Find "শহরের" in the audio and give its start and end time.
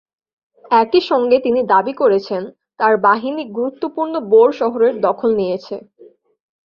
4.61-4.93